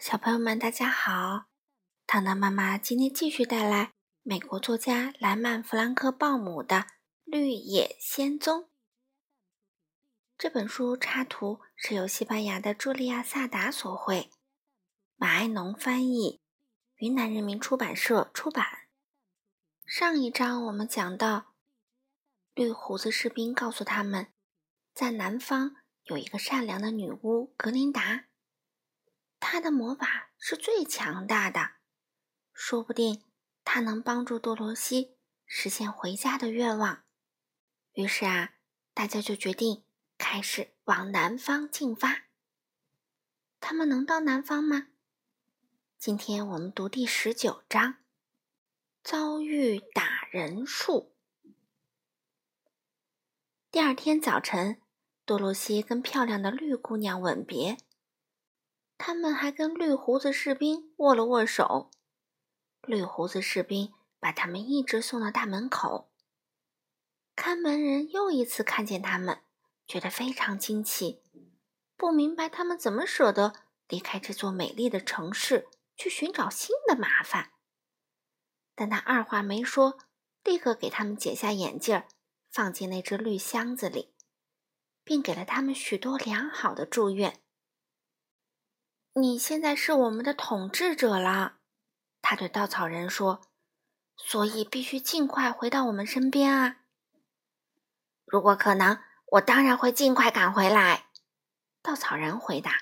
[0.00, 1.44] 小朋友们，大家好！
[2.06, 6.76] 糖糖妈妈今天继续带来美国作家莱曼·弗兰克·鲍姆的
[7.24, 8.62] 《绿野仙踪》
[10.38, 14.30] 这本书，插图是由西班牙的茱莉亚·萨达所绘，
[15.16, 16.40] 马爱农翻译，
[16.96, 18.64] 云南人民出版社出版。
[19.84, 21.52] 上一章我们讲到，
[22.54, 24.28] 绿胡子士兵告诉他们，
[24.94, 28.29] 在南方有一个善良的女巫格琳达。
[29.40, 31.72] 他的魔法是最强大的，
[32.52, 33.24] 说不定
[33.64, 37.02] 他能帮助多罗西实现回家的愿望。
[37.94, 38.54] 于是啊，
[38.94, 39.84] 大家就决定
[40.16, 42.26] 开始往南方进发。
[43.58, 44.88] 他们能到南方吗？
[45.98, 47.96] 今天我们读第十九章：
[49.02, 51.16] 遭遇打人术。
[53.70, 54.80] 第二天早晨，
[55.24, 57.78] 多罗西跟漂亮的绿姑娘吻别。
[59.02, 61.90] 他们还跟绿胡子士兵握了握手，
[62.82, 66.12] 绿胡子士兵把他们一直送到大门口。
[67.34, 69.40] 看门人又一次看见他们，
[69.86, 71.22] 觉得非常惊奇，
[71.96, 73.54] 不明白他们怎么舍得
[73.88, 77.52] 离开这座美丽的城市去寻找新的麻烦。
[78.74, 79.96] 但他二话没说，
[80.44, 82.02] 立刻给他们解下眼镜，
[82.50, 84.12] 放进那只绿箱子里，
[85.02, 87.40] 并给了他们许多良好的祝愿。
[89.14, 91.58] 你现在是我们的统治者了，
[92.22, 93.40] 他对稻草人说，
[94.16, 96.76] 所以必须尽快回到我们身边啊！
[98.24, 99.02] 如果可能，
[99.32, 101.06] 我当然会尽快赶回来。
[101.82, 102.72] 稻草人回答，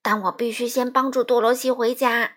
[0.00, 2.36] 但我必须先帮助多罗西回家。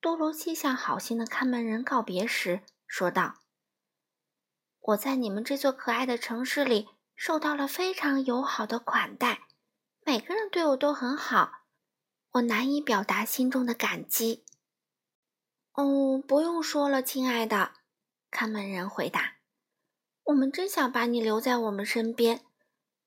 [0.00, 3.34] 多罗西向好心的看门人告别时说道
[4.80, 9.46] ：“我在你们这座可爱的城市里受到了非常友好的款待。”
[10.08, 11.64] 每个人对我都很好，
[12.30, 14.42] 我难以表达心中的感激。
[15.74, 17.74] 哦，不用说了，亲爱的，
[18.30, 19.34] 看门人回答。
[20.22, 22.40] 我们真想把你留在我们身边，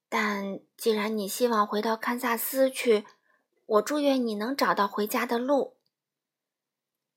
[0.10, 3.08] 但既然你希望回到堪萨斯去，
[3.66, 5.78] 我祝愿你能找到回家的路。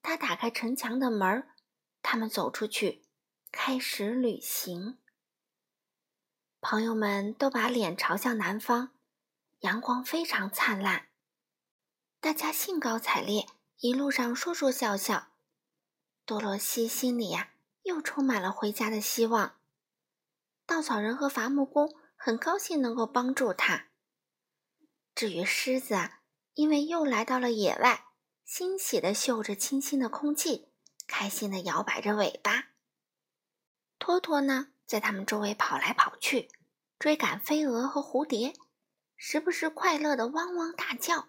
[0.00, 1.46] 他打开城墙的门，
[2.00, 3.04] 他们走出去，
[3.52, 4.96] 开始旅行。
[6.62, 8.93] 朋友们都把脸朝向南方。
[9.64, 11.08] 阳光非常灿烂，
[12.20, 13.46] 大家兴高采烈，
[13.78, 15.28] 一路上说说笑笑。
[16.26, 19.56] 多罗西心里呀，又充满了回家的希望。
[20.66, 23.86] 稻草人和伐木工很高兴能够帮助他。
[25.14, 26.20] 至于狮子啊，
[26.52, 28.08] 因为又来到了野外，
[28.44, 30.68] 欣喜地嗅着清新的空气，
[31.06, 32.66] 开心地摇摆着尾巴。
[33.98, 36.50] 托托呢，在他们周围跑来跑去，
[36.98, 38.52] 追赶飞蛾和蝴蝶。
[39.16, 41.28] 时不时快乐的汪汪大叫。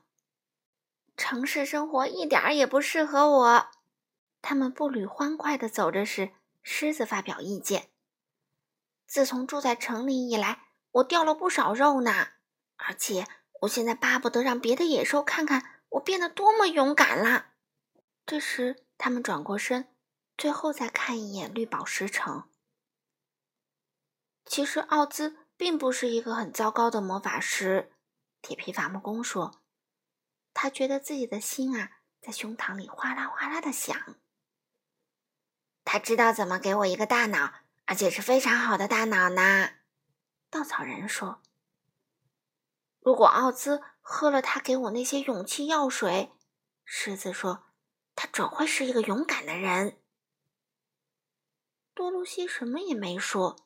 [1.18, 3.68] 城市生活一点儿也不适合我。
[4.42, 6.32] 他们步履欢快的走着时，
[6.62, 7.90] 狮子发表意见
[9.08, 12.12] ：“自从住在城里以来，我掉了不少肉呢。
[12.76, 13.26] 而且
[13.62, 17.54] 我现在巴不得让别的野兽看看我变得多么勇敢啦。”
[18.28, 19.88] 这时，他们转过身，
[20.38, 22.50] 最后再看一眼绿宝石城。
[24.46, 25.38] 其实，奥兹。
[25.58, 27.92] 并不是一个很糟糕的魔法师，
[28.42, 29.62] 铁皮伐木工说。
[30.54, 34.16] 他觉得自己的心啊，在胸膛里哗啦哗啦的响。
[35.84, 37.54] 他知道怎么给我一个大脑，
[37.86, 39.72] 而且是非常好的大脑呢。
[40.50, 41.42] 稻草人说。
[43.02, 46.32] 如果奥兹喝了他给我那些勇气药水，
[46.86, 47.66] 狮子说，
[48.16, 50.00] 他准会是一个勇敢的人。
[51.94, 53.65] 多露西什么也没说。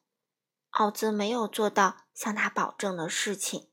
[0.72, 3.69] 奥兹没有做到向他保证的事情，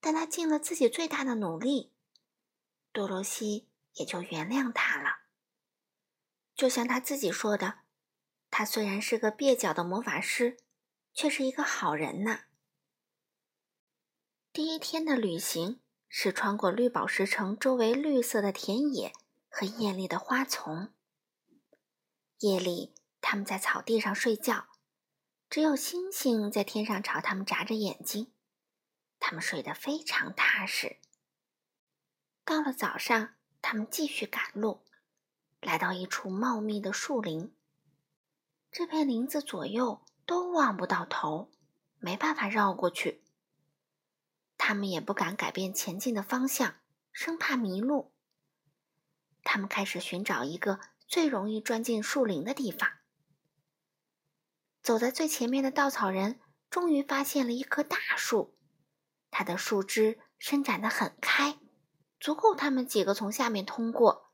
[0.00, 1.92] 但他尽了自己最大的努力，
[2.92, 5.20] 多罗西也就原谅他了。
[6.54, 7.80] 就像他自己说的，
[8.50, 10.58] 他虽然是个蹩脚的魔法师，
[11.14, 12.40] 却是一个好人呢。
[14.52, 19.12] 第一天的旅行是穿过绿宝石城周围绿色的田野
[19.48, 20.92] 和艳丽的花丛。
[22.40, 24.66] 夜里，他们在草地上睡觉。
[25.50, 28.30] 只有星星在天上朝他们眨着眼睛，
[29.18, 30.98] 他们睡得非常踏实。
[32.44, 34.82] 到了早上，他们继续赶路，
[35.62, 37.54] 来到一处茂密的树林。
[38.70, 41.50] 这片林子左右都望不到头，
[41.98, 43.22] 没办法绕过去。
[44.58, 46.74] 他们也不敢改变前进的方向，
[47.10, 48.12] 生怕迷路。
[49.42, 52.97] 他们开始寻找一个最容易钻进树林的地方。
[54.88, 56.40] 走在最前面的稻草人
[56.70, 58.56] 终于发现了一棵大树，
[59.30, 61.58] 它的树枝伸展得很开，
[62.18, 64.32] 足够他们几个从下面通过。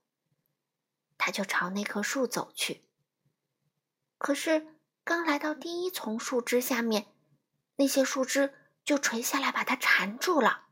[1.18, 2.84] 他就朝那棵树走去。
[4.16, 7.08] 可是刚来到第一丛树枝下面，
[7.74, 8.54] 那些树枝
[8.84, 10.66] 就垂下来把他缠住了，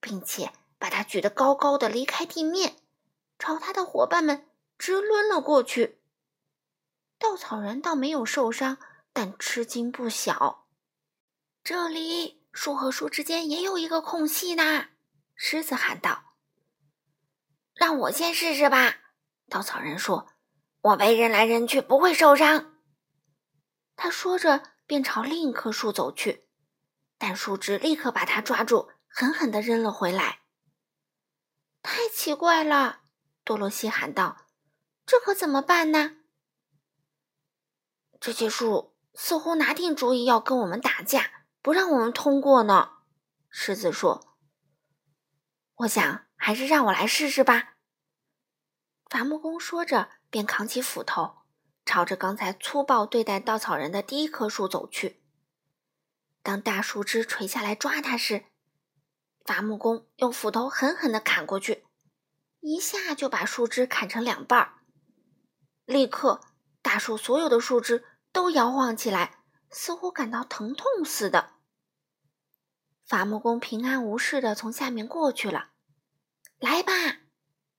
[0.00, 2.76] 并且把他举得高高的离开地面，
[3.38, 4.48] 朝他的伙伴们
[4.78, 6.00] 直抡了过去。
[7.18, 8.78] 稻草人倒没有受伤，
[9.12, 10.66] 但吃惊不小。
[11.64, 14.88] 这里树和树之间也有一个空隙呢，
[15.34, 16.34] 狮子喊道
[17.74, 18.96] ：“让我先试试吧。”
[19.48, 20.32] 稻草人说
[20.80, 22.80] ：“我被扔来扔去不会受伤。”
[23.94, 26.48] 他说着便朝另一棵树走去，
[27.18, 30.40] 但树枝立刻把他抓住，狠狠地扔了回来。
[31.82, 33.02] 太奇怪了，
[33.44, 34.46] 多罗西喊道
[35.06, 36.16] ：“这可怎么办呢？”
[38.20, 42.92] 这些树似乎拿定主意要跟我们打架，不让我们通过呢。
[43.48, 44.36] 狮子说
[45.76, 47.74] ：“我想还是让我来试试吧。”
[49.10, 51.42] 伐木工说着，便扛起斧头，
[51.84, 55.22] 朝着刚才粗暴对待稻草人的第一棵树走去。
[56.42, 58.46] 当大树枝垂下来抓他时，
[59.44, 61.84] 伐木工用斧头狠狠地砍过去，
[62.60, 64.78] 一下就把树枝砍成两半儿。
[65.84, 66.40] 立刻，
[66.80, 68.04] 大树所有的树枝。
[68.32, 69.38] 都摇晃起来，
[69.70, 71.52] 似乎感到疼痛似的。
[73.04, 75.70] 伐木工平安无事的从下面过去了。
[76.58, 76.92] 来吧，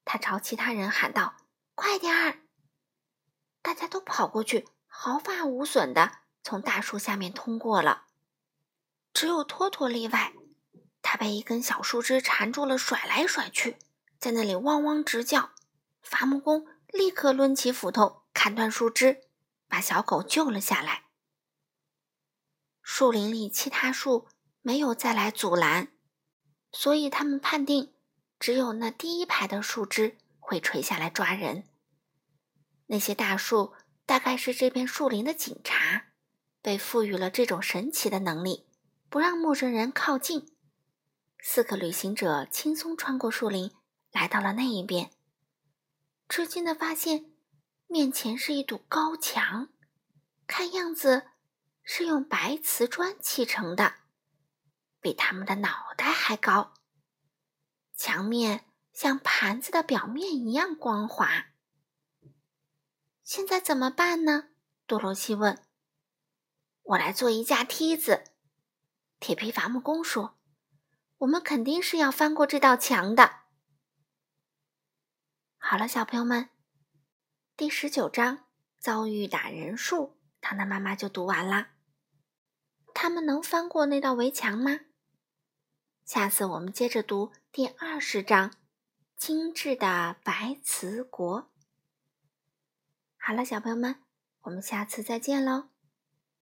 [0.05, 1.35] 他朝其他人喊道
[1.73, 2.39] ：“快点儿！”
[3.63, 6.11] 大家都跑过去，毫发无损的
[6.43, 8.05] 从大树下面通过了。
[9.13, 10.33] 只有托托例外，
[11.01, 13.77] 他被一根小树枝缠住了，甩来甩去，
[14.19, 15.51] 在那里汪汪直叫。
[16.01, 19.21] 伐木工立刻抡起斧头砍断树枝。
[19.73, 21.05] 把小狗救了下来。
[22.83, 24.27] 树林里其他树
[24.61, 25.87] 没有再来阻拦，
[26.71, 27.91] 所以他们判定
[28.37, 31.67] 只有那第一排的树枝会垂下来抓人。
[32.85, 33.73] 那些大树
[34.05, 36.09] 大概是这片树林的警察，
[36.61, 38.67] 被赋予了这种神奇的能力，
[39.09, 40.55] 不让陌生人靠近。
[41.39, 43.71] 四个旅行者轻松穿过树林，
[44.11, 45.09] 来到了那一边，
[46.29, 47.32] 吃惊的发现。
[47.93, 49.69] 面前是一堵高墙，
[50.47, 51.27] 看样子
[51.83, 53.97] 是用白瓷砖砌成的，
[54.99, 56.73] 比他们的脑袋还高。
[57.95, 61.51] 墙面像盘子的表面一样光滑。
[63.23, 64.49] 现在怎么办呢？
[64.87, 65.63] 多罗西问。
[66.81, 68.23] 我来做一架梯子。
[69.19, 70.35] 铁皮伐木工说
[71.19, 73.41] ：“我们肯定是要翻过这道墙的。”
[75.61, 76.49] 好了，小朋友们。
[77.55, 78.47] 第十九章
[78.79, 81.67] 遭遇打人树，糖糖妈妈就读完了。
[82.95, 84.79] 他们能翻过那道围墙吗？
[86.03, 88.55] 下次我们接着读第二十章
[89.15, 91.51] 精致的白瓷国。
[93.17, 94.03] 好了，小朋友们，
[94.41, 95.72] 我们下次再见喽。